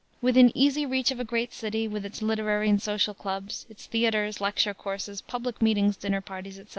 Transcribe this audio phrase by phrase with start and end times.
[0.19, 4.41] Within easy reach of a great city, with its literary and social clubs, its theaters,
[4.41, 6.69] lecture courses, public meetings, dinner parties, etc.